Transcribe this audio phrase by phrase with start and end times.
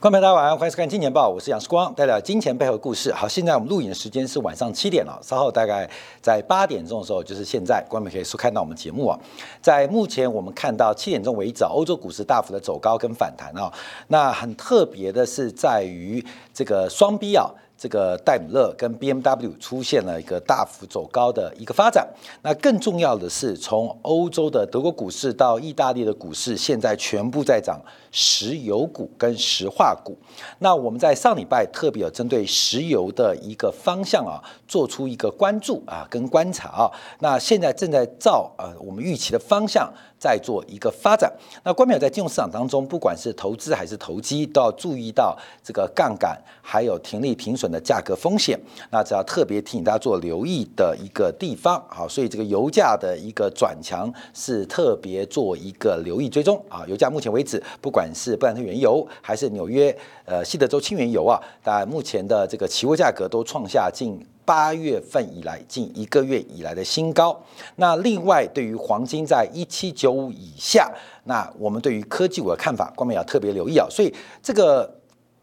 [0.00, 3.12] 观众朋友大家晚上好，欢迎收看《金钱报》，我是杨世光，带来金钱背后的故事。
[3.12, 5.86] 好，现在我们录影的时间是晚上七点了，稍后大概
[6.22, 9.20] 在八点钟的时候，就是现在，观众可以收看到我们节目啊。
[9.60, 13.70] 在目前我们看到七点钟为止，欧洲股市大幅的走高跟反弹啊。
[14.08, 17.50] 那很特别的是在于这个双 B 啊。
[17.76, 22.06] 这个戴姆勒跟 BMW 出现了一个大幅走高的一个发展。
[22.42, 27.80] 那更重要的是，从欧洲的德国股市到意大利的股市，现在全部在涨
[28.12, 30.14] 石油股跟石化股。
[30.58, 36.90] 那我们在上礼拜特别有针对石油的一个方向啊，做出一个关注啊跟观察啊。
[37.20, 41.32] 那现在正在照呃我们预期的方向在做一个发展。
[41.64, 45.34] 那关淼在金融市场当中，不管是投资还是投机，都要注意到
[45.64, 47.70] 这个杠杆还有停利停损。
[47.70, 48.58] 的价格风险，
[48.90, 56.84] 那只要特别提醒大家做留意的一个地方，好，所以这个油价的一个转强是特别做一个留意追踪啊。
[56.88, 67.38] 油价目前为止，不管管是布兰特原油还是纽约呃西德州轻原油啊，但目前的这个期货价格都创下近八月份以来近一个月以来的新高。
[67.76, 70.90] 那另外对于黄金在一七九五以下，
[71.24, 73.86] 那我们对于科技股的看法，光面要特别留意啊。
[73.90, 74.10] 所以
[74.42, 74.90] 这个。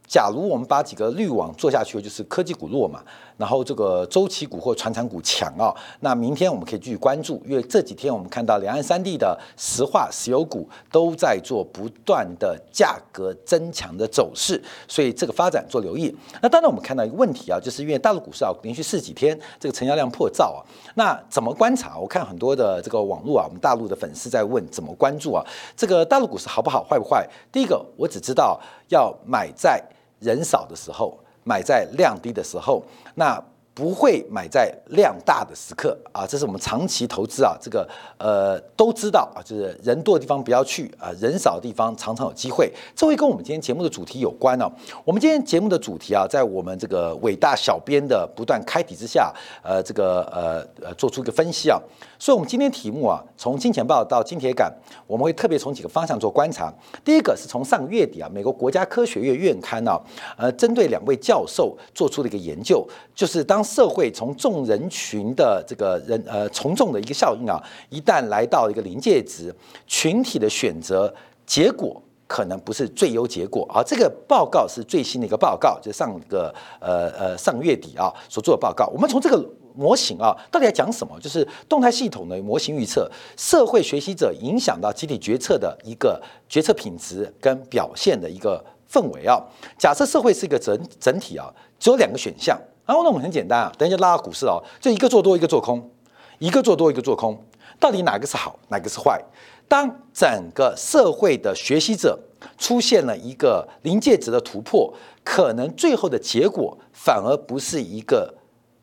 [0.09, 3.03] 假如我们把几个滤网做下去，就是科技股弱嘛，
[3.37, 16.13] 然后这个周期股或传产股强啊，那明天我们可以继续关注，因为这几天我们看到两岸三地的石化石油股都在做不断的价格增强的走势，所以这个发展做留意。
[16.41, 20.59] 那当然我们看到一个问题啊，就是因为大陆股市啊连续四几天这个成交量破兆啊，
[20.95, 21.97] 那怎么观察？
[21.97, 25.45] 我看很多的这个网络啊，我们大陆的粉丝在问怎么关注啊？
[25.75, 27.27] 这个大陆股市好不好坏不坏？
[27.51, 29.81] 第一个我只知道要买在。
[30.19, 31.15] 人少的时候，
[31.47, 32.83] 买在量低的时候，
[33.15, 33.41] 那。
[33.77, 42.73] 不会买在量大的时刻啊，这是我们长期投资啊，这个呃都知道啊，就是人多的地方不要去啊，人少的地方常常有机会。
[42.95, 44.67] 这会跟我们今天节目的主题有关哦。
[45.05, 51.79] 我们今天节目的主题啊，在我们这个伟大小编的不断开题之下，呃，这个呃呃做出一个分析啊。
[52.17, 54.73] 所以，我们今天题目啊，从金钱豹到金铁杆，
[55.05, 56.73] 我们会特别从几个方向做观察。
[57.05, 59.95] 第一个是从上个月底啊，美国国家科学院院刊呢，
[60.35, 62.83] 呃，针对两位教授做出了一个研究，
[63.13, 69.53] 就是当社会从众人群的这个人呃从众的一个效应啊，一旦来到一个临界值，
[69.85, 71.13] 群体的选择
[71.45, 73.83] 结果可能不是最优结果啊。
[73.85, 78.87] 这个报告是最新的一个报告，就上个呃呃上月底啊所做的报告。
[78.87, 79.45] 我们从这个
[79.75, 81.19] 模型啊，到底在讲什么？
[81.19, 89.39] 就是动态系统的模型预测社会学习者影响到集体决策的一个决策品质跟表现的一个氛围啊。
[89.77, 92.59] 假设社会是一个整整体啊，只有两个选项。
[92.87, 95.91] 然后呢，我们很简单啊，等一下拉到股市哦，就一个做多，一个做空，
[96.39, 97.37] 一个做多，一个做空，
[97.79, 99.21] 到底哪个是好，哪个是坏？
[99.67, 102.17] 当整个社会的学习者
[102.57, 104.91] 出现了一个临界值的突破，
[105.23, 108.33] 可能最后的结果反而不是一个。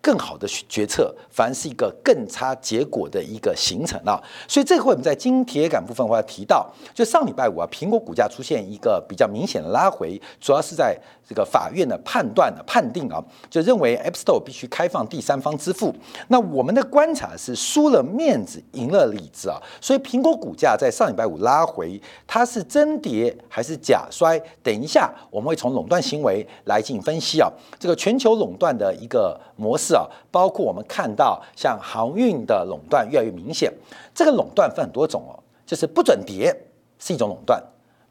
[0.05, 4.23] 更好的决策，反而是一个更差结果的一个形成啊。
[4.47, 10.95] 所以这会我们在金铁杆部分我要提到，就上礼拜五啊，苹果股价出现一个比较明显的拉回，主要是在
[11.27, 15.95] 这个法院的判断的判定啊，就认为 App Store 必须开放第三方支付。
[16.29, 19.59] 那我们的观察是输了面子，赢了里子啊。
[19.81, 24.39] 所以苹果股价在上礼拜五拉回，它是真跌还是假摔？
[24.63, 27.51] 等一下我们会从垄断行为来进行分析啊。
[27.79, 29.94] 这个全球垄断的一个模式。
[29.97, 33.72] 啊，包括我们看到像航运的垄断越来越明显，
[34.15, 36.55] 这个垄断分很多种哦，就是不准跌
[36.99, 37.62] 是一种垄断，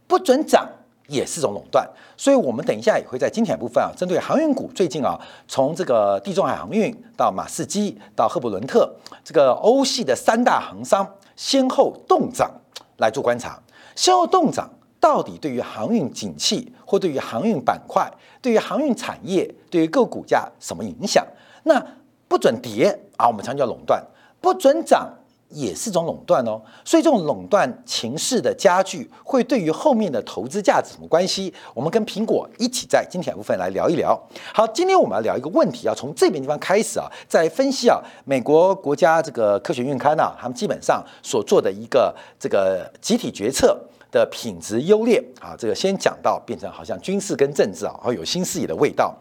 [0.07, 0.69] 不准涨
[1.07, 1.87] 也是一种垄断。
[2.15, 8.89] 所以，我们等一下也会在今天部分啊，针对航运股最近啊，从这个地中海航运到马士基到赫伯伦特
[9.23, 11.05] 这个欧系的三大航商
[11.35, 12.49] 先后动涨
[12.97, 13.59] 来做观察，
[13.95, 14.69] 先后动涨
[14.99, 18.09] 到底对于航运景气或对于航运板块、
[18.41, 21.25] 对于航运产业、对于各股价什么影响？
[21.63, 21.85] 那
[22.27, 24.01] 不准跌啊，我们常叫垄断；
[24.41, 25.07] 不准涨
[25.49, 26.59] 也是种垄断哦。
[26.83, 31.53] 所以这种垄断情势的加剧，会对于后面的投资价值什么关系？
[31.73, 34.19] 我们跟苹果一起在今天部分来聊一聊。
[34.53, 43.79] 好，今天我们要聊一个问题，要从这边地方开始啊，在分析啊，美国国家这个科学院刊呢，他们基本上所做的一个这个集体决策
[44.13, 49.13] 的品质优劣啊，这个先讲到变成好像军事跟政治啊，好有新视野的味道。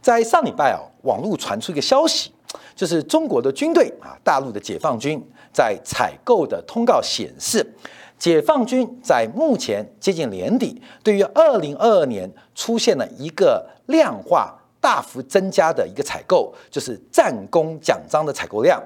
[0.00, 2.32] 在上礼拜啊，网络传出一个消息，
[2.74, 5.22] 就是中国的军队啊，大陆的解放军
[5.52, 7.74] 在采购的通告显示，
[8.18, 18.82] 解放军在目前接近年底，对于二零二二年出现了一个量化大幅增加的一个采购，就是战功奖章的采购量。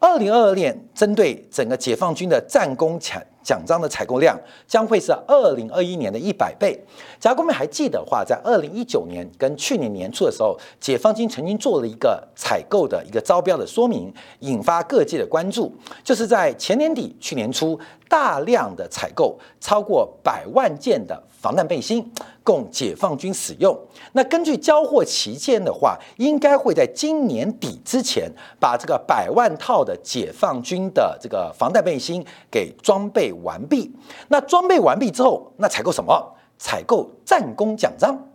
[0.00, 6.78] 二零二二年针对整个解放军的战功奖奖章的采购量将会是二零二一年的一百倍。
[7.18, 15.70] 假如我们还记得的话，在二零一九年跟去年年初的时候，解放军曾经做了一个采购的一个招标的说明，引发各界的关注。
[16.02, 22.06] 就是在前年底、去年初，大量的采购超过百万件的防弹背心，
[22.44, 23.76] 供解放军使用。
[24.12, 33.90] 那根据交货期间的话，应该会在今年底之前，把这个百万套的解放军的这个防弹背心给装备完毕。
[34.28, 36.36] 那装备完毕之后，那采购什么？
[36.58, 38.29] 采购战功奖章。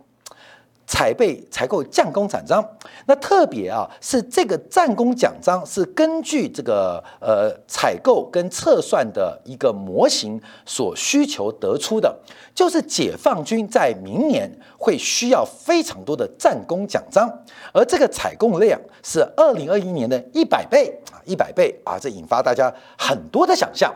[0.86, 2.64] 采备采购战功奖章，
[3.06, 12.16] 那特别啊是这个战功奖章是根据这个呃采购跟测算的一个模型所需求得出的，
[12.54, 17.28] 就是解放军在明年会需要非常多的战功奖章，
[17.72, 23.92] 而这个采购量是二零二一年的一百倍啊一百倍啊，这引发大家很多的想象。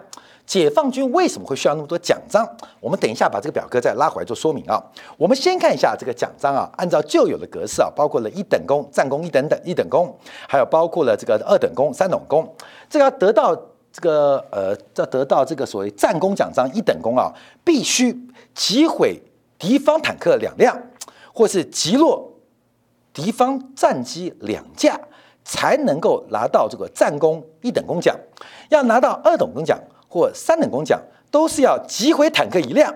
[0.51, 2.45] 解放军为什么会需要那么多奖章？
[2.81, 4.83] 我们等一下把这个表格再拉回来做说明啊。
[5.17, 10.13] 我们先看一下这个奖章啊，按照旧有的格式啊，包括了一等功、战功一等等一等功，
[10.49, 12.53] 还有包括了这个二等功、三等功。
[12.89, 13.55] 这个要得到
[13.93, 17.33] 这个呃，要得到这个所谓战功奖章一等功啊，
[17.63, 18.13] 必须
[18.53, 19.23] 击毁
[19.57, 20.77] 敌方坦克两辆，
[21.33, 22.29] 或是击落
[23.13, 25.01] 敌方战机两架，
[25.45, 28.19] 才能够拿到这个战功一等功奖。
[28.71, 29.79] 要拿到二等功奖。
[30.11, 32.93] 或三等功奖都是要击毁坦克一辆，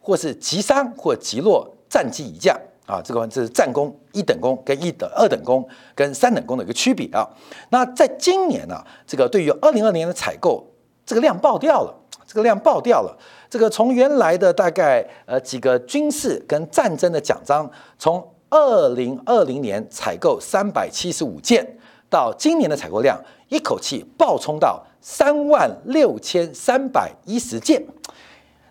[0.00, 7.24] 或是击伤或击落战机一架啊，这个这是战功一等功跟一等二等功跟三等功的一个区别啊。
[7.70, 10.66] 那在今年呢，这个对于二零二年的采购，
[11.06, 11.94] 这个量爆掉了，
[12.26, 13.16] 这个量爆掉了。
[13.48, 21.64] 这个从原来的大概呃几个军事跟战争的奖章，从二零二零年采购三百七十五件，
[22.10, 24.84] 到今年的采购量一口气暴冲到。
[24.98, 27.80] 三万六千三百一十件，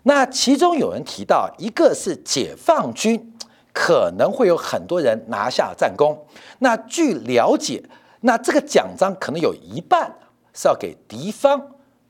[0.02, 3.32] 那其中有人提到，一个是解放军
[3.72, 6.26] 可能会有很多人拿下战功。
[6.58, 7.82] 那据了解，
[8.20, 10.14] 那这个奖章可能有一半
[10.52, 11.58] 是要给敌方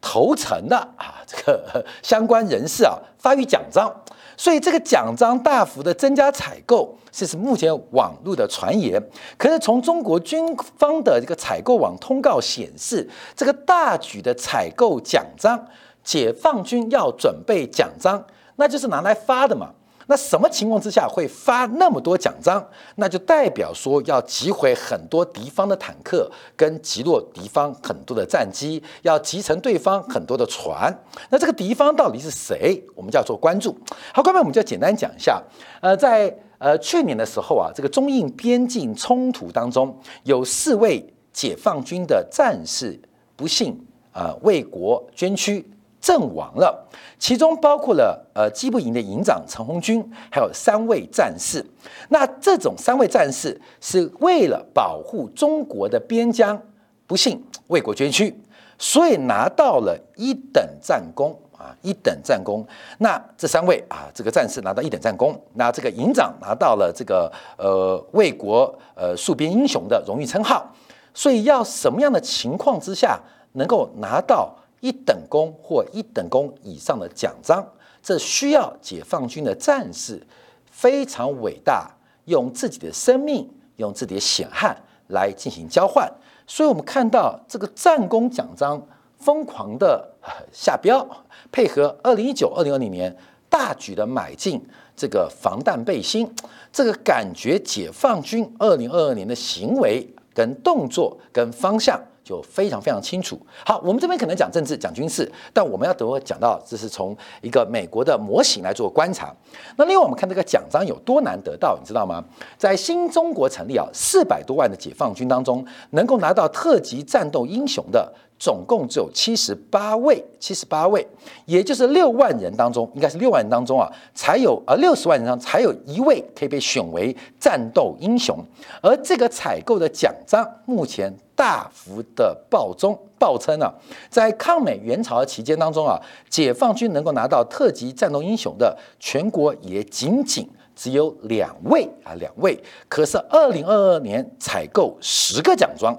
[0.06, 3.92] 头层的啊，这个相关人士啊发于奖章。
[4.36, 9.02] 所以这个奖章大幅的增加采购，这是目前网络的传言。
[9.36, 15.66] 可是从中国军方的这个采购网通告显示，这个大举的采购奖章，
[16.04, 18.22] 解放军要准备奖章，
[18.56, 19.70] 那就是拿来发的嘛。
[20.08, 22.64] 那什么情况之下会发那么多奖章？
[22.94, 30.96] 那就代表说要击毁很多敌方的坦克，跟击落敌方很多的战机，要击沉对方很多的船。
[31.30, 32.80] 那这个敌方到底是谁？
[32.94, 33.76] 我们就要做关注。
[34.14, 35.42] 好，各位，我们就简单讲一下。
[35.80, 42.98] 呃，在呃去年的时候啊，这个中印边境冲突当中，有四位解放军的战士
[43.34, 45.68] 不幸啊为国捐躯。
[46.00, 46.86] 阵亡了，
[47.18, 51.64] 其中包括了呃机部营的营长陈红军，还有三位战士。
[52.10, 56.60] 那这种三位战士是为了保护中国的边疆，
[57.06, 58.32] 不幸为国捐躯，
[58.78, 62.64] 所以拿到了一等战功啊，一等战功。
[62.98, 70.70] 那这三位啊，这个战士拿到一等战功，那这个营长拿到了这个呃为国呃戍边英雄的荣誉称号。
[71.14, 73.18] 所以要什么样的情况之下
[73.52, 74.54] 能够拿到？
[74.80, 77.66] 一等功或一等功以上的奖章，
[78.02, 80.24] 这需要解放军的战士
[80.70, 81.90] 非常伟大，
[82.26, 84.76] 用自己的生命、用自己的血汗
[85.08, 86.10] 来进行交换。
[86.46, 88.80] 所以，我们看到这个战功奖章
[89.18, 90.08] 疯狂的
[90.52, 91.04] 下标，
[91.50, 93.16] 配合二零一九、二零二零年
[93.48, 94.64] 大举的买进
[94.94, 96.32] 这个防弹背心，
[96.72, 101.98] 这个感觉解放军二零二二年的行为、跟动作、跟方向。
[102.26, 103.40] 就非常非常清楚。
[103.64, 109.32] 好，我们这边可能讲政治、讲军事，但我们要等会讲到，这是从一个美国的模型来做观察。
[109.76, 112.24] 那另外，我们看这个奖章有多难得到，你知道吗？
[112.58, 118.12] 在新中国成立啊，四百多万的解放军当中，能够拿到特级战斗英雄的。
[118.38, 121.06] 总共只有七十八位，七十八位，
[121.46, 128.38] 也就是六万人当中，应该是六万人当中啊，才有呃六十万人当中才有一位可以被选为战斗英雄。
[128.82, 133.72] 而这个采购的奖章目前大幅的暴增，暴增啊，
[134.10, 142.62] 在抗美援朝期间当中啊，解放军能够拿到特级战斗英雄的全国也仅仅只有两位啊，两位。
[142.86, 145.98] 可是二零二二年采购十个奖章。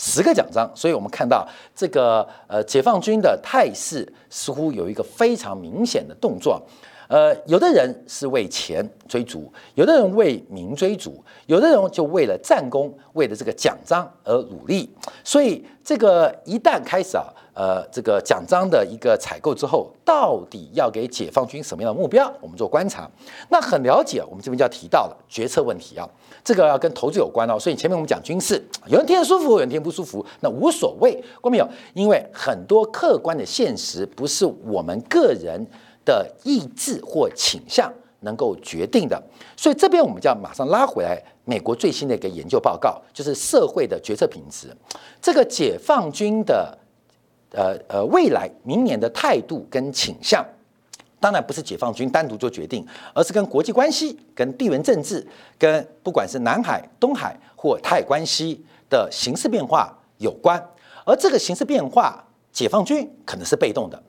[0.00, 6.62] 十个奖章，所以我们看到这个呃解放军的态势似乎有一个非常明显的动作，
[7.08, 14.88] 呃，有的人是为钱追逐，有的人为名追逐，有的人就为了战功、为了这个奖章而努力。
[15.24, 17.24] 所以，这个一旦开始啊，
[17.54, 22.32] 呃，这个奖章的一个采购之后，到底要给解放军什么样的目标？
[22.40, 23.10] 我们做观察。
[23.48, 26.08] 那很了解，我们这边就要提到了决策问题啊，
[26.48, 27.58] 这个要跟投资有关哦。
[27.58, 31.68] 所以前面我们讲军事，有人听得舒服，有人听不舒服，那无所谓，过没有？
[31.92, 35.66] 因为很多客观的现实不是我们个人。
[36.08, 39.22] 的意志或倾向能够决定的，
[39.58, 41.22] 所以这边我们就要马上拉回来。
[41.44, 44.74] 美国最新的一个研究报告，就是社会的决策品质。
[45.20, 46.78] 这个解放军的
[47.50, 50.42] 呃呃未来明年的态度跟倾向，
[51.20, 55.26] 当然不是解放军单独做决定，而是跟国际关系、跟地缘政治、
[55.58, 60.62] 跟不管是南海、东海或台海关系的形势变化有关。
[61.04, 64.02] 而这个形势变化，解放军可能是被动的。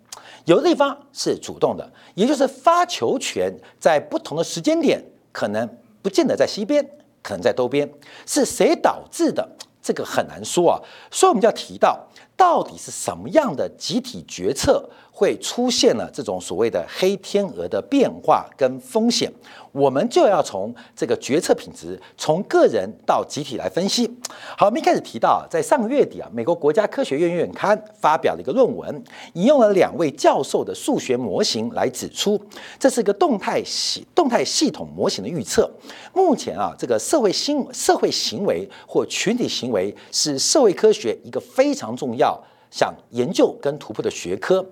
[0.46, 5.68] 有的地方是主动的，也就是发球权在不同的时间点，可能
[6.02, 6.84] 不见得在西边，
[7.22, 7.90] 可能在东边，
[8.26, 9.48] 是谁导致的？
[9.90, 10.78] 这个很难说啊。
[11.10, 12.00] 所以我们就要提到，
[12.38, 19.32] 到底是什么样的集体决策会出现了这种所谓的黑天鹅的变化跟风险？
[19.72, 24.10] 我们就要从这个决策品质，从个人到集体来分析。
[24.58, 29.04] 好，我们一开始提到，在上个月底啊，美国国家科学院院刊发表了一个论文，
[29.34, 32.40] 引用了两位教授的数学模型来指出，
[32.80, 35.70] 这是一个动态系动态系统模型的预测。
[36.16, 39.79] 目前啊，这个社会行社会行为或群体行为
[40.12, 42.40] 是社会科学一个非常重要
[42.72, 44.66] 想研究跟突破的学科，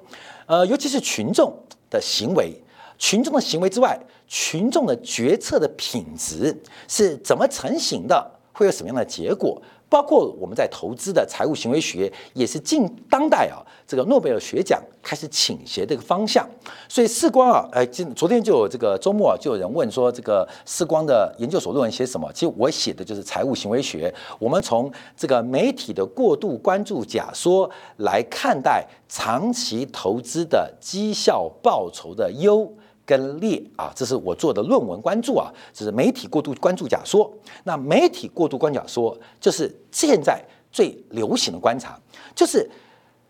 [0.46, 1.54] 呃，尤其是群众
[1.90, 2.54] 的行为。
[3.00, 3.96] 群众的行为之外，
[4.28, 6.56] 群众的决策的品质
[6.88, 8.32] 是怎么成型的？
[8.54, 9.62] 会有什么样的结果？
[9.90, 16.48] 包括我们在投资的财务行为学，也是近当代啊，这个诺贝尔学奖开始倾斜这个方向。
[16.90, 22.32] 所以世光啊，呃，今昨天就有这个周末就有人问说，这个世光的研究所论文写什么？
[22.34, 24.14] 其实我写的就是财务行为学。
[24.40, 32.72] 我们从这个媒体的过度关注假说来看待长期投资的绩效报酬的优。
[33.08, 37.34] 跟裂啊，这是我做的论文关注啊，这是媒体过度关注假说。
[37.64, 41.98] 那媒体过度关注假说，就是现在最流行的观察，
[42.36, 42.70] 就是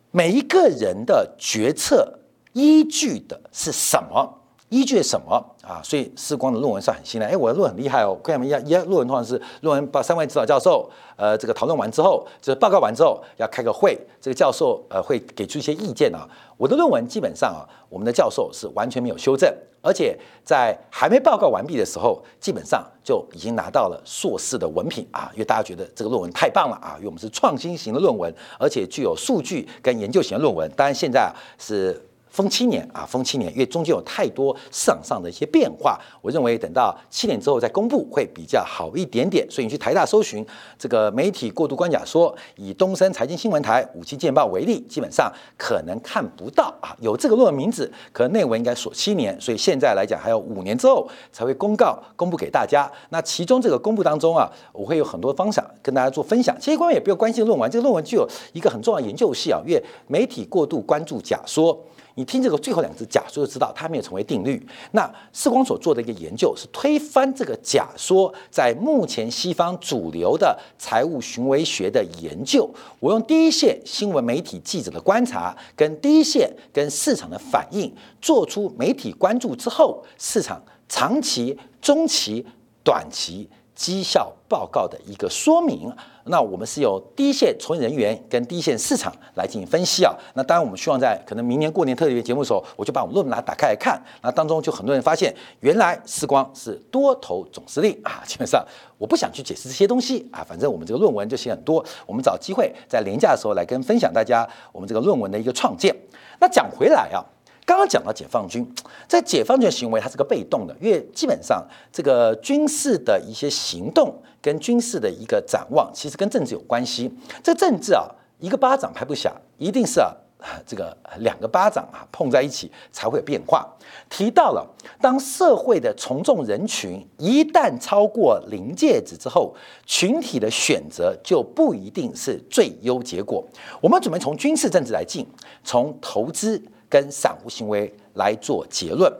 [0.09, 2.11] 每一个人的决策
[2.53, 4.41] 依据的是什么？
[4.69, 5.79] 依据什么啊？
[5.81, 7.25] 所以世光的论文是很新的。
[7.25, 8.17] 哎，我的论文很厉害哦。
[8.21, 16.27] 跟你们一样，一样论文通常是论文把三位指导教授呃这个讨论完之后，就是报告完之后要开个会，这个教授呃会给出一些意见啊。
[16.57, 19.49] 我的论文基本上啊，我们的教授是完全没有修正，
[19.81, 25.29] 而且在还没报告完毕的时候，基本上就已经拿到了硕士的文凭啊。
[25.31, 30.69] 因为大家觉得这个论文太棒了啊，因为我们是创新型的论文，而且具有数据跟研究型的论文。
[30.75, 32.03] 当然现在是。
[32.37, 39.43] 封七年啊，封七年，因为中间有太多市场上的一些变化，我认为等到七年之后再公布会比较好一点点。
[39.49, 40.45] 所以你去台大搜寻
[40.77, 52.87] 这个媒体过度关假说，以东森财经新闻台五期见报为例，基本上可能看不到啊，有这个论文名字，可能内文应该锁七年，所以现在来讲还有五年之后才会公告公布给大家。
[53.09, 56.55] 那其中这个公布当中啊，我会有很多方向跟大家做分享。
[56.59, 61.75] 其实观众也不用关心论文，这个论文具有一个很重要的研究系啊，因为媒体过度关注假说。
[62.17, 64.67] 你听这个最后两个字假说就知道它没有成为定律。
[64.93, 72.67] 那世光所做的一个研究是推翻这个假说，在目前西方主流的财务行为学的研究，
[72.99, 80.59] 我用第一线新闻媒体记者的观察，跟第一线跟市场的反应，做出媒体关注之后市场
[80.89, 82.43] 长期、中期、
[82.83, 83.47] 短期。
[83.77, 85.91] 绩效报告的一个说明，
[86.25, 90.13] 那我们是由第一线从业人员跟第一线市场来进行分析啊。
[90.33, 94.01] 那当然，我们希望在可能明年过年特别节目的时候，我就把我们论文拿打开来看。
[94.21, 98.23] 那当中就很多人发现，原来时光是多头总司令啊。
[98.25, 98.65] 基本上
[98.97, 101.83] 我不想去解释这些东西啊，反正我们这个论文就写很多。
[102.05, 105.95] 我们找机会在廉价的时候来跟分享大家我们这个论文的一个创建。
[106.39, 107.23] 那讲回来啊。
[107.67, 108.65] 刚刚讲到解放军，
[109.09, 117.13] 在解放军的行为，它是个被动的，因为基本上这个军事的一些行动跟军事的一个展望，其实跟政治有关系。
[117.43, 118.07] 这政治啊，
[118.39, 120.15] 一个巴掌拍不响，一定是啊，
[120.65, 123.67] 这个两个巴掌啊碰在一起才会有变化。
[124.09, 124.65] 提到了，
[125.01, 129.53] 当社会的从众人群一旦超过临界值之后，
[129.85, 133.45] 群体的选择就不一定是最优结果。
[133.81, 135.27] 我们准备从军事政治来进，
[135.65, 136.63] 从投资。
[136.89, 139.11] 跟散户行为来做结论，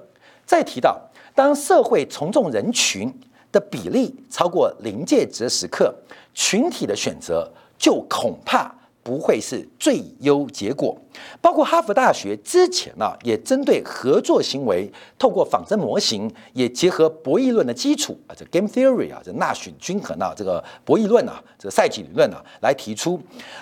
[0.46, 1.00] 再提到
[1.36, 3.14] 当社会从众人群
[3.52, 5.94] 的比例超过临界值时刻，
[6.34, 10.98] 群体的选择就恐怕不会是最优结果。
[11.42, 23.22] 包括哈佛大学之前呢，也针对合作行为，透过仿真模型，也结合博弈论的基础啊，这 game theory 啊，这纳选均衡啊，这个博弈论啊，这个赛局理论啊，来提出，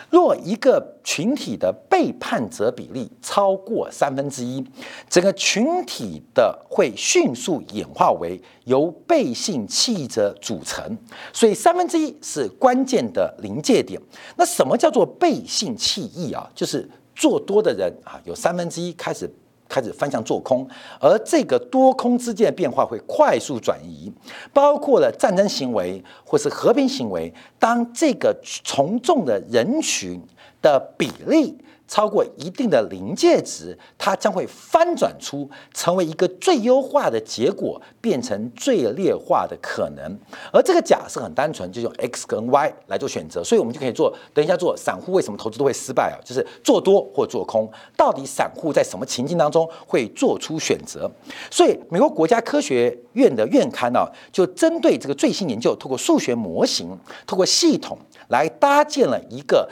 [0.10, 4.62] 若一个群体的背叛者比例超过三分之一，
[5.08, 10.98] 整个群体的会迅速演化为由背信弃义者组成，
[11.32, 14.02] 所以三分之一是关键的临界点。
[14.36, 16.50] 那什么叫做背信弃义啊？
[16.56, 19.32] 就是做多的人啊，有三分之一开始
[19.70, 20.68] 开始翻向做空，
[21.00, 24.12] 而这个多空之间的变化会快速转移，
[24.52, 27.32] 包括了战争行为或是和平行为。
[27.60, 30.22] 当这个从众的人群
[30.66, 31.56] 的比例。
[31.88, 40.18] 超过一定的临界值，它将会翻转出成为一个最优化的结果，变成最劣化的可能。
[40.52, 44.12] 而这个假设很单纯，就用 x 跟 y 来做选择，所以我们就可以做。
[44.34, 46.18] 等一下做散户为什么投资都会失败啊？
[46.26, 51.08] 就是做多或做空，到底散户在什么情境当中会做出选择？
[51.52, 57.96] 所以美国国家科学院的院刊呢，就针对这个最新研究，透过数学模型，透过系统
[58.30, 59.70] 来搭建了一个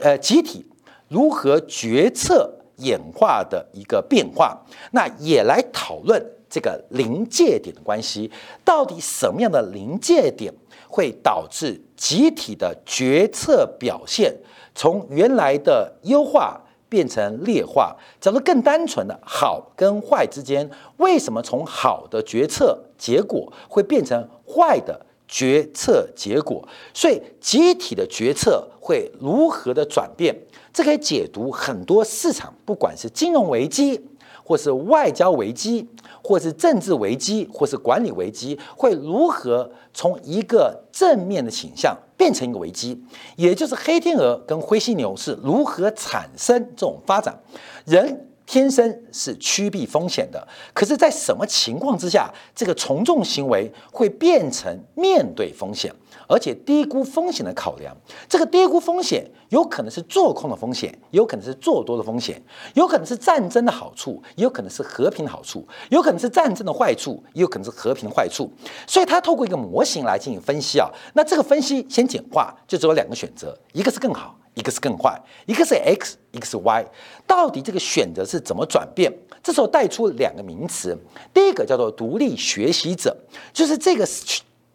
[0.00, 0.64] 呃集体。
[1.10, 4.54] 如何决策演化的一个变化，
[4.92, 8.30] 那也来讨论这个临界点的关系。
[8.62, 10.52] 到底什么样的临界点
[10.86, 14.36] 会导致集体的决策表现
[14.74, 16.60] 从原来的优化
[16.90, 17.96] 变成劣化？
[18.20, 26.66] 假如更单纯的好跟坏之间，为什么从好的决策结果会变成坏的决策结果？
[26.92, 30.34] 所以集体的决策会如何的转变？
[30.72, 34.00] 这可以解读很多市场，不管是金融危机，
[34.42, 35.88] 或是外交危机，
[36.22, 43.02] 或是政治危机，或是管理危机，会如何从一个正面的倾向变成一个危机？
[43.36, 47.42] 也就是黑天鹅跟灰犀牛是如何产生这种发展？
[47.84, 55.94] 人天生是趋避风险的，可是，在什么情况之下，这个从众行为会变成面对风险？
[56.26, 57.94] 而且低估风险的考量，
[58.26, 68.50] 这个低估风险有可能是做空的风险，有可能是做多的风险，有可能是战争的好处，也有可能是和平的好处，有可能是战争的坏处，也有可能是和平的坏处。
[68.86, 70.88] 所以，他透过一个模型来进行分析啊。
[71.12, 75.16] 那这个分析先简化，就只有两个选择，一个是更好，一个是更坏，
[75.46, 76.84] 一个是 x，一个是 y。
[77.26, 79.12] 到底这个选择是怎么转变？
[79.42, 80.98] 这时候带出两个名词，
[81.32, 83.16] 第一个叫做独立学习者，
[83.52, 84.06] 就是这个。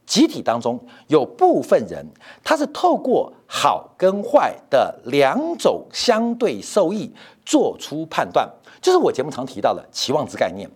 [0.05, 2.05] 集体当中有部分人，
[2.43, 7.09] 他是透过好跟坏的两种相对受益
[7.45, 8.47] 做出判断，
[8.81, 10.69] 就是我节目常提到的期望值概念。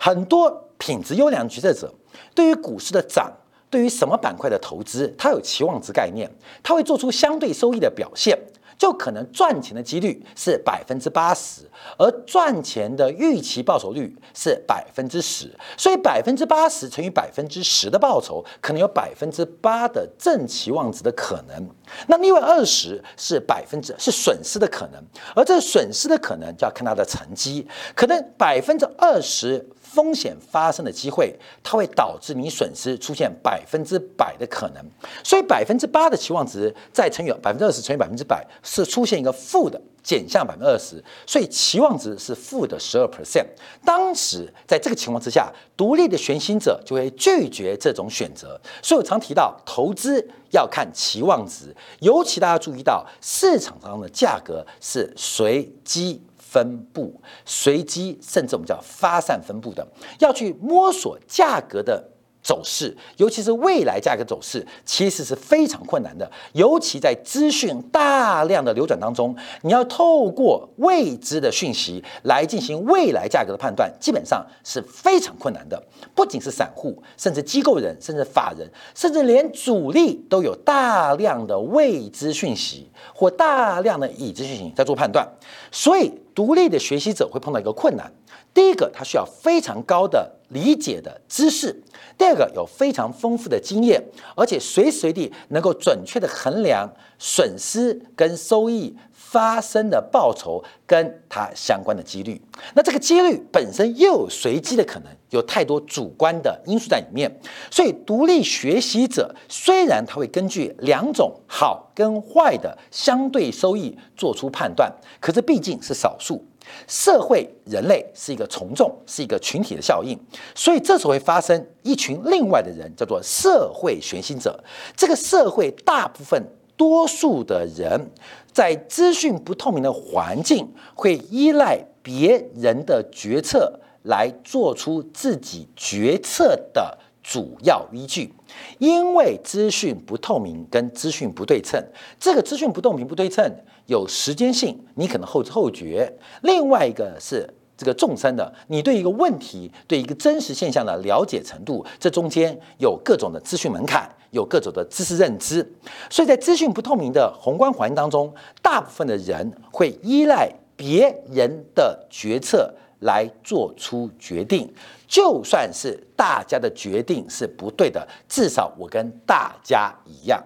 [0.00, 1.94] 很多品质优良决策者
[2.34, 3.32] 对于股市的涨，
[3.72, 6.30] 对于什么板块的投资，它有期望值概念，
[6.62, 8.38] 它会做出相对收益的表现。
[8.78, 11.62] 就可能赚钱的几率是百分之八十，
[11.96, 21.70] 而赚钱的预期报酬率是百分之十，所以百分之八十乘以百分之十的报酬，可能有百分之八的正期望值的可能。
[22.08, 25.00] 那另外二十是百分之是损失的可能，
[25.36, 29.64] 而这损失的可能就要看它的成绩，可能百分之二十。
[29.94, 34.82] 风险发生的机会，它会导致你损失出现百分之百的可能，
[35.22, 43.44] 所以百分之八的期望值再乘以百分之二十乘以百分之百，是出现一个负的减项百分之二十，所以期望值是负的十二 percent。
[43.84, 48.58] 当时在这个情况之下，独立的悬心者就会拒绝这种选择。
[48.82, 56.22] 所以我常提到，投资要看期望值，尤其大家注意到市场上的价格是随机。
[56.52, 59.86] 分布随机，甚至我们叫发散分布的，
[60.18, 62.10] 要去摸索价格的
[62.42, 66.30] 走势，尤其是未来价格走势，其实是非常困难的。
[66.52, 75.80] 尤其在资讯大量的流转当中，你要透过未知的讯息来进行未来价格的判断，基本上是非常困难的。
[76.14, 85.26] 不仅是散户，甚至机构人，甚至法人，甚至连主力都有大量的未知讯息或大量的已知讯息在做判断，
[85.70, 86.12] 所以。
[86.34, 88.12] 独立的学习者会碰到一个困难，
[88.54, 91.72] 第一个，他需要非常高的理解的知识；
[92.18, 94.02] 第二个，有非常丰富的经验，
[94.36, 98.96] 而且随时随地能够准确的衡量损失跟收益。
[99.32, 102.38] 发生的报酬跟它相关的几率，
[102.74, 107.34] 那这个几率本身又有随机的可能，有太多主观的因素在里面。
[107.70, 116.44] 所以，独立学习者虽然他会根据两种好跟坏的相对收益做出判断，可是毕竟是少数。
[116.86, 120.18] 社会人类是一个从众，是一个群体的效应，
[120.54, 124.62] 所以这时候会发生一群另外的人，叫做社会学习者。
[124.96, 126.42] 这个社会大部分。
[126.74, 128.10] 多数的人
[128.50, 138.32] 在资讯不透明的环境，会依赖别人的决策来做出自己决策的主要依据。
[138.78, 141.80] 因为资讯不透明跟资讯不对称，
[142.18, 143.44] 这个资讯不透明不对称
[143.86, 146.12] 有时间性，你可能后知后觉。
[146.42, 147.48] 另外一个是。
[147.74, 155.68] 这个众生的，你对一个问题、对一个真实现象的了解程度，这中间有各种的资讯门槛，有各种的知识认知，
[156.08, 164.72] 所以在资讯不透明的宏观环境当中，大部分的人会依赖别人的决策来做出决定，
[165.08, 170.40] 就算是大家的决定是不对的，至少我跟大家一样，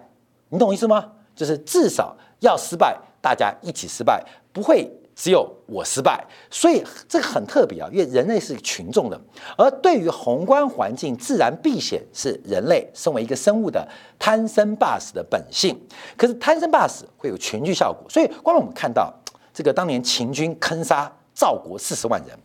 [0.49, 1.11] 你懂意思吗？
[1.35, 4.89] 就是至少要失败，大家一起失败，不会。
[5.19, 9.19] 只有我失败，所以这个很特别啊，因为人类是群众的，
[9.57, 13.85] 而对于宏观环境自然避险是人类身为一个生物的
[14.19, 15.75] 贪生怕死的本性。
[16.15, 19.11] 可是贪生怕死会有群聚效果，所以光我们看到
[19.51, 22.37] 这个当年秦军坑杀赵国四十万人，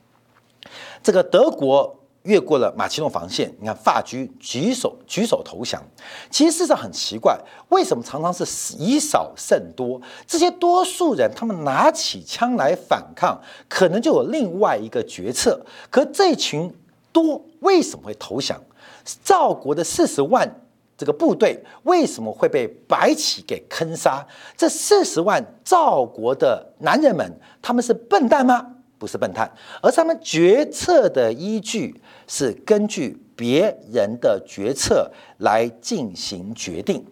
[1.03, 1.95] 这个德国。
[2.23, 5.83] 越过了马其顿防线，你看法军举手举手投降。
[6.31, 7.37] 其实事实上很奇怪，
[7.71, 8.45] 为什么常常是
[8.79, 10.01] 以少胜多？
[10.27, 15.65] 这些多数人他们拿起枪来反抗，可能就有另外一个决策。
[15.91, 16.73] 可这群
[17.11, 18.61] 多为什么会投降？
[19.25, 20.49] 赵国的四十万
[20.97, 24.25] 这个部队为什么会被白起给坑杀？
[24.57, 27.29] 这四十万赵国的男人们，
[27.61, 28.77] 他们是笨蛋吗？
[29.03, 37.05] 不是笨蛋，而他们决策的依据是根据别人的决策来进行决定，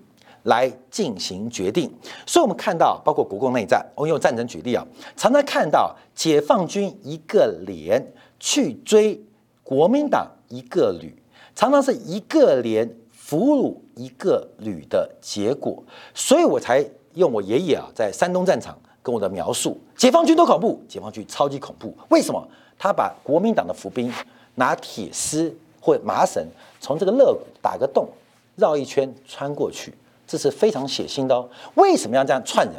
[0.44, 1.92] 来进行决定。
[2.24, 8.00] 所以，我们看到，包括国共内战，我用战争举例啊，常常看到解放军一个连
[8.38, 9.20] 去追
[9.64, 11.20] 国民党一个旅，
[11.56, 15.82] 常常是一个连俘虏一个旅的结果。
[16.14, 18.78] 所以我才用我爷爷啊，在山东战场。
[19.02, 21.96] 跟我的描述，解放军多恐怖，解放军超级恐怖。
[22.08, 22.46] 为什么？
[22.78, 24.10] 他把国民党的伏兵
[24.54, 26.42] 拿铁丝或麻绳
[26.80, 28.08] 从这个肋骨打个洞，
[28.56, 29.92] 绕一圈穿过去，
[30.26, 31.48] 这是非常血腥的哦。
[31.74, 32.76] 为什么要这样串人？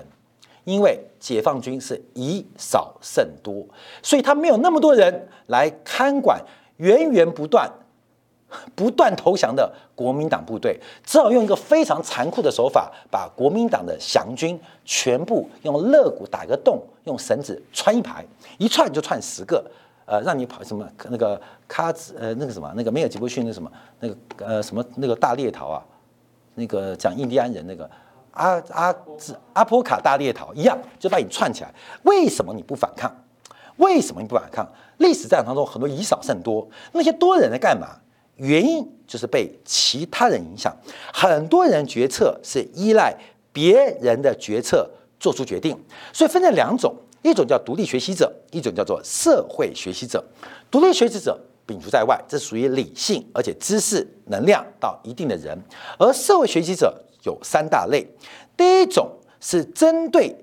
[0.64, 3.66] 因为解放军是以少胜多，
[4.04, 6.40] 所以他没有那么多人来看管
[6.78, 7.68] 源源不断。
[8.76, 18.26] 不断投降的国民党部队，只好用一个非常残酷的手法，把国民党的降军全部用肋骨打个洞，用绳子穿一排，
[18.58, 19.64] 一串就串十个，
[20.06, 25.84] 呃，让你跑什么那个卡子，呃，那个什么那个梅尔吉布逊那什么那个呃什么那个大猎逃啊，
[26.56, 27.90] 那个讲印第安人那个
[28.32, 28.96] 阿阿
[29.54, 31.74] 阿波卡大猎逃一样，就把你串起来。
[32.04, 33.14] 为什么你不反抗？
[33.78, 34.68] 为什么你不反抗？
[34.98, 37.88] 历史战场当中很多以少胜多，那些多人在干嘛？
[38.42, 40.76] 原因就是被其他人影响，
[41.14, 43.16] 很多人决策是依赖
[43.54, 45.78] 别人的决策做出决定，
[46.12, 50.24] 所以分成两种，一种叫独立学习者，一种叫做社会学习者。
[50.72, 55.56] 独立学习者摒除在外，这属于理性而且知识能量到一定的人，
[56.00, 58.08] 而社会学习者有三大类，
[58.58, 59.08] 第一种
[59.40, 60.36] 是针对。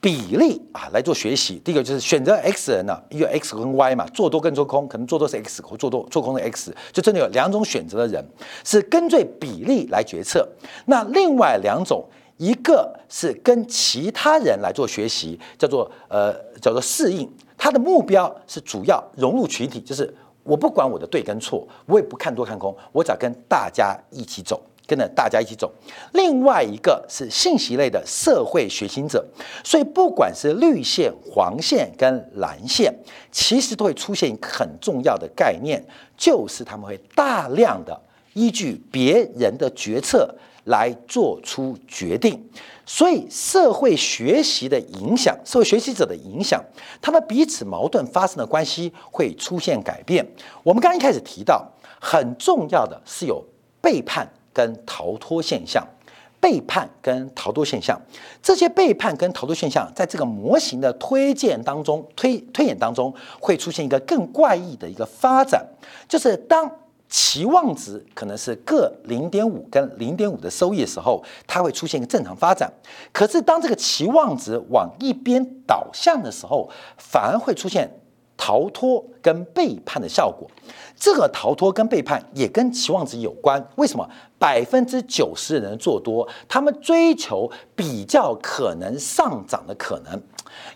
[0.00, 8.24] 比例啊来做学习，第一个就是选择 X 人呢，因为 X 跟 Y 嘛，做多跟做空，可能做多是 X 或做多做空的 X，就真的有两种选择的人，
[8.64, 10.48] 是根据比例来决策。
[10.86, 12.02] 那另外两种，
[12.38, 24.58] 一个是跟其他人来做学习，叫做呃叫做适应，他的目标是主要融入群体，就是我不管我的对跟错，我也不看多看空，我只要跟大家一起走。
[24.90, 25.72] 跟着大家一起走，
[26.14, 29.24] 另外一个是信息类的社会学习者，
[29.62, 32.92] 所以不管是绿线、黄线跟蓝线，
[33.30, 35.80] 其实都会出现一个很重要的概念，
[36.16, 38.00] 就是他们会大量的
[38.32, 42.44] 依据别人的决策来做出决定，
[42.84, 46.60] 所以社会学习的影响，社会学习者的影响，
[47.00, 50.26] 他们彼此矛盾发生的关系会出现改变。
[50.64, 51.64] 我们刚一开始提到，
[52.00, 53.44] 很重要的是有
[53.80, 54.28] 背叛。
[54.52, 55.86] 跟逃脱现象，
[56.40, 58.00] 背叛跟逃脱现象，
[58.42, 65.64] 这些背叛跟逃脱现象，在这个模型的推荐当中、推推演当中，会出现一个更怪异的一个发展，
[66.08, 66.70] 就是当
[67.08, 72.72] 期望值可能是各零点五跟零点五的收益的时候，它会出现一个正常发展。
[73.12, 77.90] 可是当这个期望值往一边倒向的时候，反而会出现。
[78.42, 80.50] 逃脱跟背叛的效果，
[80.96, 83.62] 这个逃脱跟背叛也跟期望值有关。
[83.76, 84.08] 为什么？
[84.38, 90.14] 百分之九十的人做多，他们追求比较可能上涨的可能，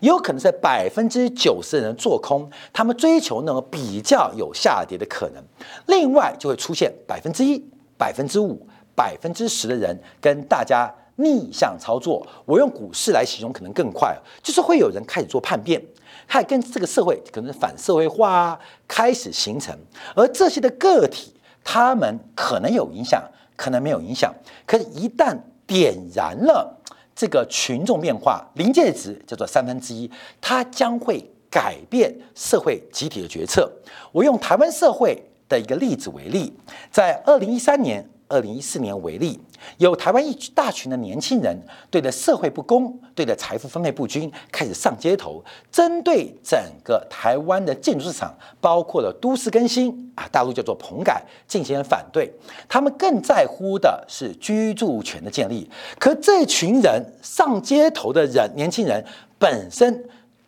[0.01, 5.43] 也有可能是百分之九十的人做空，他们追求那种比较有下跌的可能。
[5.87, 7.65] 另外就会出现百分之一、
[7.97, 15.83] 百分之五、百分之十的人跟大家逆向操作，我用股市来形容可能更快，就是会有人开始做叛变，
[16.27, 18.59] 还跟这个社会可能反社会化
[18.89, 19.77] 开始形成，
[20.15, 21.33] 而这些的个体，
[21.63, 23.23] 他们可能有影响，
[23.57, 24.35] 可能没有影响，
[24.67, 26.81] 可是，一旦点燃了
[27.15, 30.11] 这个群众变化临界值，叫做三分之一，
[30.41, 33.71] 它将会改变社会集体的决策。
[34.13, 36.53] 我用台湾社会的一个例子为例，
[36.91, 38.09] 在二零一三年。
[38.27, 39.39] 二零一四年为例，
[39.79, 41.57] 有台湾一大群的年轻人，
[41.91, 52.33] 对着社会不公、对着财富分配不均，开始上街头，针对整个台湾的建筑市场，包括了都市更新啊，大陆叫做棚改，进行反对。
[52.69, 55.71] 他们更在乎的是居住权的建立。
[55.99, 59.05] 可这群人上街头的人，年轻人
[59.39, 60.05] 本身。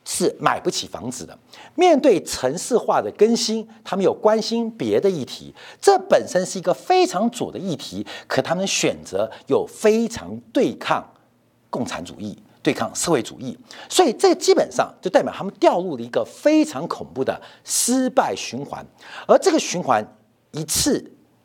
[0.08, 1.36] 是买不起房子的。
[1.74, 8.06] 面对城市化的更新，他们有关心别的议题，这本身是一个非常左的议题。
[8.28, 11.04] 可他们选择有非常对抗
[11.68, 18.86] 共产主义、对抗社会主义，所以这基本上就代表他们掉入了一个非常恐怖的失败循环。
[19.26, 20.06] 而这个循环
[20.52, 21.04] 一次、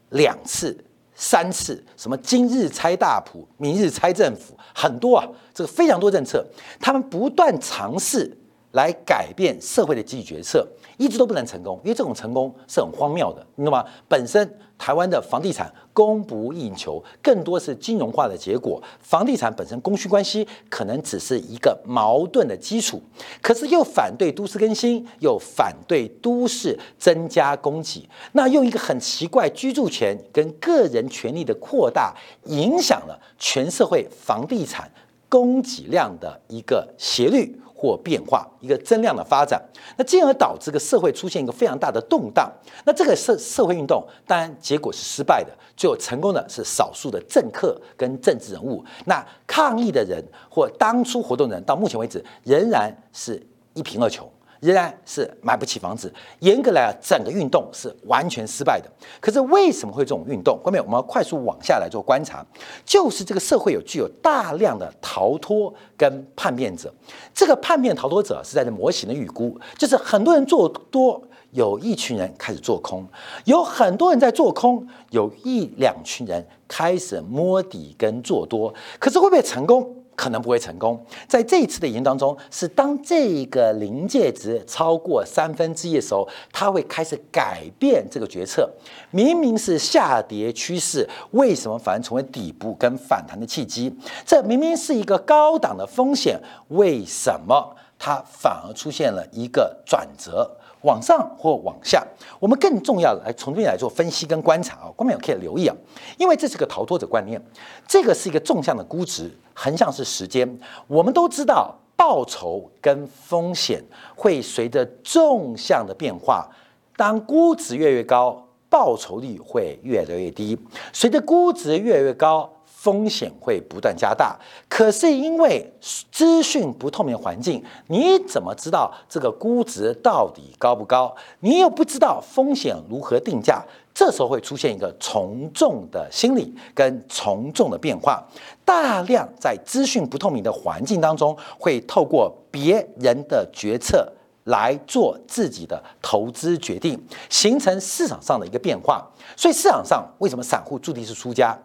[0.09, 0.77] 两次、
[1.15, 6.45] 三次，什么今日拆大埔，明日拆政府，很多啊，这个非常多政策，
[6.79, 8.37] 他们不断尝试。
[8.71, 13.85] 来改变社会的经济决策，一直都不能成功，因为这种成功是很荒谬的，你知道吗？
[14.07, 18.81] 本身台湾的房地产供不应求，更多是金融化的结果。
[18.99, 23.01] 房地产本身供需关系可能只是一个矛盾的基础，
[23.41, 34.89] 可是又反对都市更新，又反对都市增加供给，那用一个很奇怪居住权跟个人权利的扩大，影响了全社会房地产
[35.29, 37.55] 供给量的一个斜率。
[37.81, 39.59] 或变化一个增量的发展，
[39.97, 42.47] 那进而导致个社会出现一个非常大的动荡。
[42.85, 48.85] 那这个社社会运动当然结果是失败的，最后成功的是少数的政客跟政治人物。
[49.05, 53.41] 那抗议的人或当初活动人到目前为止仍然是
[53.73, 54.29] 一贫二穷。
[54.61, 56.11] 仍然是买不起房子。
[56.39, 58.89] 严格来讲，整个运动是完全失败的。
[59.19, 60.57] 可是为什么会这种运动？
[60.63, 62.45] 后面我们要快速往下来做观察，
[62.85, 66.93] 就是这个社会有具有大量的逃脱跟叛变者。
[67.33, 71.21] 这个叛变逃脱者是在这模型的预估，就是很多人做多，
[71.51, 73.05] 有一群人开始做空，
[73.45, 78.73] 有很多人在做空，有一两群人开始摸底跟做多。
[78.99, 79.95] 可是会不会成功？
[80.15, 81.03] 可能不会成功。
[81.27, 88.69] 在这一次的研究当中，是当这个临界值超过三分之一的时候，它会开始改变这个决策。
[89.11, 93.95] 明明是下跌趋势，为什么反而成为底部跟反弹的契机？
[94.25, 100.57] 这明明是一个高档的风险，为什么它反而出现了一个转折？
[100.83, 102.05] 往上或往下，
[102.39, 105.75] 我们更重要的来从这边来做分析跟观察啊，观众朋友可以留意啊，
[106.17, 107.41] 因为这是个逃脱者观念，
[107.87, 110.59] 这个是一个纵向的估值，横向是时间。
[110.87, 113.83] 我们都知道报酬跟风险
[114.15, 116.49] 会随着纵向的变化，
[116.95, 120.57] 当估值越来越高，报酬率会越来越低；
[120.91, 122.51] 随着估值越来越高。
[122.81, 124.35] 风险会不断加大，
[124.67, 125.71] 可是因为
[126.11, 131.15] 资讯不透明环境，你怎么知道这个估值到底高不高？
[131.41, 133.63] 你又不知道风险如何定价，
[133.93, 138.23] 这时候会出现一个从众的心理跟从众的变化。
[138.65, 144.11] 大量在资讯不透明的环境当中，会透过别人的决策
[144.45, 149.07] 来做自己的投资决定，形成市场上的一个变化。
[149.37, 151.55] 所以市场上为什么散户注定是输家？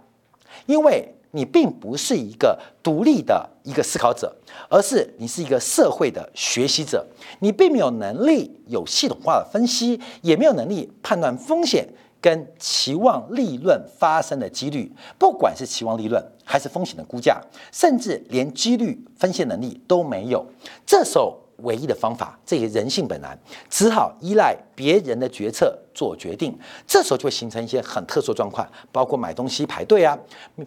[0.64, 4.34] 因为你并不是一个独立的一个思考者，
[4.70, 7.06] 而是你是一个社会的学习者。
[7.40, 11.86] 你并没有能力有系统化的分析，也没有能力判断风险
[12.20, 14.90] 跟期望利润发生的几率。
[15.18, 17.40] 不管是期望利润还是风险的估价，
[17.70, 20.46] 甚至连几率分析能力都没有。
[20.86, 21.38] 这时候。
[21.58, 23.38] 唯一的方法，这些人性本难，
[23.70, 26.56] 只好依赖别人的决策做决定。
[26.86, 30.18] 这时候就会形成一些很特殊状况，包括买东西排队啊，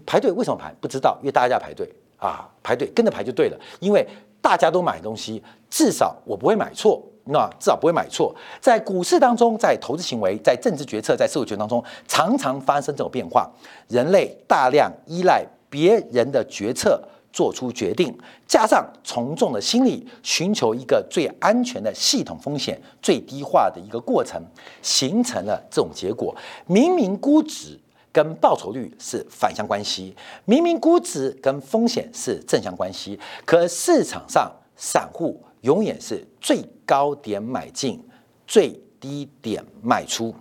[0.06, 0.73] 排队为什么排？
[0.82, 3.60] 不知道，因为大家排队啊，排队跟着排就对了。
[3.80, 4.06] 因为
[4.41, 8.36] 大家都买东西，至少我不会买错，那至少不会买错。
[8.60, 13.47] 在股市当中，在投资行为，在政治决策，在社会决策当中，常常发生这种变化。
[13.89, 16.99] 人类大量依赖别人的决策。
[17.31, 24.41] 做出决定，加上从众的心理，寻求一个最安全的系统风险最低化的一个过程，
[24.81, 26.35] 形成了这种结果。
[26.65, 27.79] 明明估值
[28.11, 30.15] 跟报酬率是反向关系，
[30.45, 38.03] 明明估值跟风险是正向关系，可市场上散户永远是最高点买进，
[38.47, 40.33] 最低点卖出。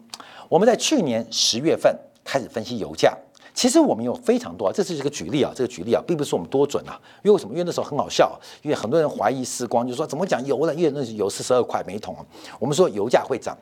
[0.48, 3.16] 我们在去年十月份开始分析油价。
[3.58, 6.94] 其实我们有非常多，这是一个举例啊，这个举例啊，并不是我们多准啊。
[7.24, 7.52] 因为为什么？
[7.52, 10.72] 因为那时候很好笑，因为很多人怀疑时光，就说怎么讲油了？
[10.72, 12.24] 因为那油四十二块每桶啊。
[12.60, 13.58] 我们说油价会涨，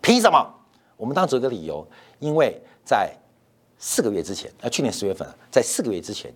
[0.00, 0.54] 凭什么？
[0.96, 1.84] 我们当时有个理由，
[2.20, 3.12] 因为在
[3.76, 6.32] 四个月之前，呃，去年十月份，在四个月之前，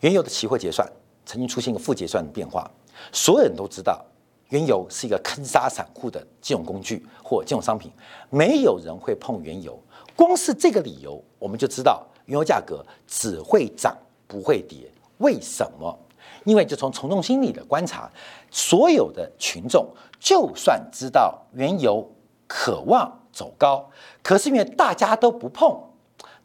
[0.00, 0.84] 原油的期货结算
[1.24, 2.68] 曾经出现一个负结算的变化，
[3.12, 4.04] 所有人都知道。
[4.48, 7.92] 原油是一个坑杀散户的金融工具或金融商品，
[8.30, 9.76] 没有人会碰原油。
[10.16, 14.90] 光是这个理由，我们就知道原油价格只会涨不会跌。
[15.18, 15.96] 为什么？
[16.44, 18.10] 因为就从从众心理的观察，
[18.50, 19.86] 所有的群众
[20.18, 22.10] 就算知道原油
[22.48, 23.88] 渴望走高，
[24.22, 25.78] 可是因为大家都不碰，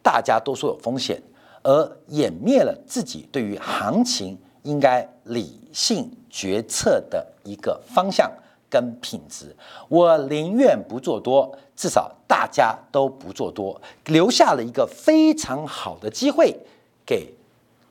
[0.04, 1.22] 大家都说有风险，
[1.64, 4.38] 而湮灭了自己对于行情。
[4.64, 8.32] 应该理性决策的一个方向
[8.72, 9.56] 跟品质，
[9.90, 16.58] 我宁愿不做多，至少大家都不做多，留下了一个非常好的机会
[17.06, 17.32] 给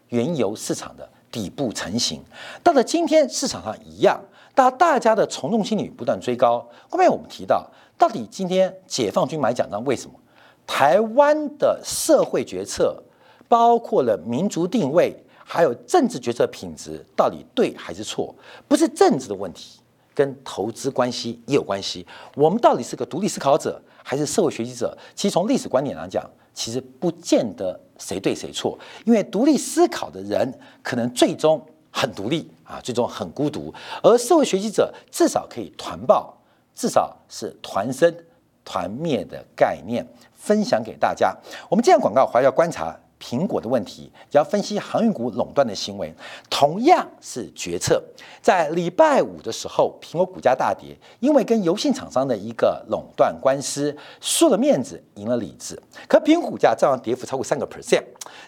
[0.08, 2.22] 原油市场的底部成型。
[2.64, 4.18] 到了今天市场上一样，
[4.54, 6.66] 当大家的从众心理不断追高。
[6.88, 10.14] 后面我们提到，到底今天解放军买奖章为什么？
[10.66, 13.02] 台湾的社会决策
[13.46, 15.14] 包括了民族定位。
[15.42, 18.32] 还有政治决策品质到底对还是错？
[18.68, 19.80] 不是政治的问题，
[20.14, 22.06] 跟投资关系也有关系。
[22.34, 24.96] 我们到底是个独立思考者还是社会学习者？
[25.14, 28.78] 其实从历史观点来讲，其实不见得谁对谁错。
[29.04, 36.36] 因为独立思考的人可能最终很独立啊，最终很孤独；而社会学习者至少可以团报，
[36.74, 38.14] 至少是团生
[38.64, 41.36] 团灭的概念分享给大家。
[41.68, 42.98] 我们这样广告还要观察。
[43.20, 46.12] 苹果的问题，要分析航运股垄断的行为，
[46.48, 48.02] 同样是决策。
[48.40, 55.78] 在礼拜五的时候，苹果股价大跌，因为跟油信厂商的一个垄断官司，输了面子，赢了理智。
[56.08, 58.02] 可苹果股价照样跌幅超过三个 percent，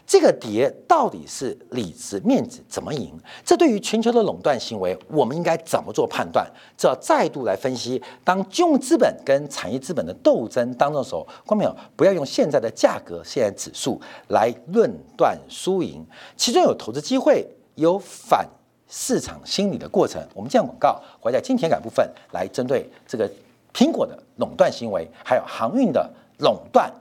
[0.07, 3.13] 这个跌到底是理智面子怎么赢？
[3.45, 6.51] 这对于全球的垄断行为，我们应该怎么做判断？
[6.79, 8.03] 这要再度来分析。
[8.25, 14.51] 当金融资本跟产业资本的斗争当中的时候，观众朋友不要用现在的价格、现在指数来。
[14.69, 16.05] 论断输赢，
[16.37, 18.49] 其中有投资机会，有反
[18.89, 20.23] 市场心理的过程。
[20.35, 23.31] 我们这样广告会在金钱感部分来针对这个
[23.73, 26.93] 苹果的垄断行为，还有航运的垄断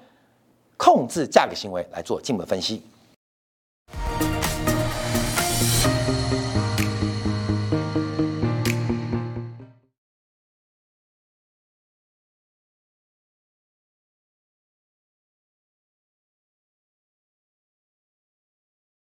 [0.78, 2.82] 控制价格行为来做进一步分析。